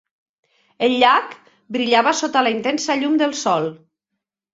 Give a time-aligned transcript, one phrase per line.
[0.85, 1.35] El llac
[1.77, 3.69] brillava sota la intensa llum del sol.